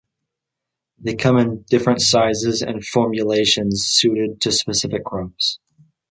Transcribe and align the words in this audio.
They 0.97 1.13
come 1.13 1.37
in 1.37 1.61
different 1.69 2.01
sizes 2.01 2.63
and 2.63 2.83
formulations 2.83 3.83
suited 3.87 4.41
to 4.41 4.51
specific 4.51 5.03
crops. 5.05 5.59